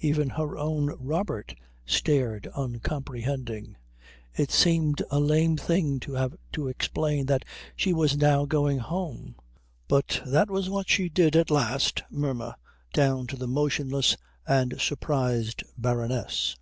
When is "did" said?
11.08-11.36